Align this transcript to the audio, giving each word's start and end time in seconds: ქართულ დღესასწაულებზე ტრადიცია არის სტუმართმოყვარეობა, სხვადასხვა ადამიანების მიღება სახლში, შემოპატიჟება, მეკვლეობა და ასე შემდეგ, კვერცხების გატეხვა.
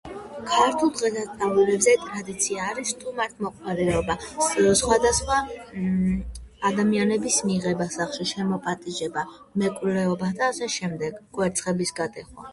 ქართულ 0.51 0.89
დღესასწაულებზე 0.99 1.91
ტრადიცია 2.03 2.69
არის 2.69 2.93
სტუმართმოყვარეობა, 2.93 4.15
სხვადასხვა 4.79 5.37
ადამიანების 6.71 7.37
მიღება 7.51 7.87
სახლში, 7.97 8.27
შემოპატიჟება, 8.31 9.27
მეკვლეობა 9.65 10.31
და 10.41 10.49
ასე 10.53 10.71
შემდეგ, 10.79 11.21
კვერცხების 11.39 11.95
გატეხვა. 12.01 12.47